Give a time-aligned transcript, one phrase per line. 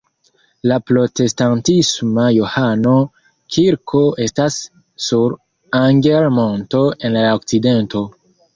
[0.69, 4.59] La protestantisma Johano-kirko estas
[5.11, 5.39] sur
[5.83, 8.07] Anger-monto en la okcidento.